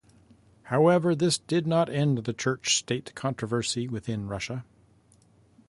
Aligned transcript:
However, 0.63 1.13
this 1.13 1.37
did 1.37 1.67
not 1.67 1.87
end 1.87 2.17
the 2.25 2.33
church-state 2.33 3.13
controversy 3.13 3.87
within 3.87 4.27
Russia. 4.27 4.65